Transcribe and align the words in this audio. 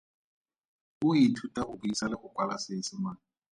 O 1.05 1.09
ithuta 1.23 1.61
go 1.67 1.73
buisa 1.79 2.05
le 2.11 2.15
go 2.21 2.27
kwala 2.33 2.55
Seesimane. 2.63 3.21